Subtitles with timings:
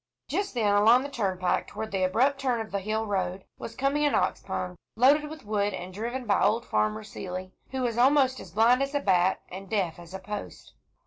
[0.27, 4.03] Just then, along the turnpike toward the abrupt turn of the hill road, was coming
[4.03, 8.39] an ox pung, loaded with wood, and driven by old Farmer Seeley, who was almost
[8.39, 10.73] as blind as a bat and deaf as a post.